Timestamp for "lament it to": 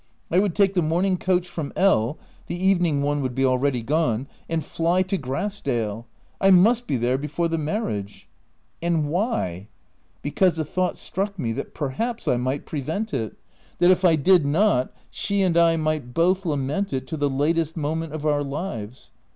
16.47-17.15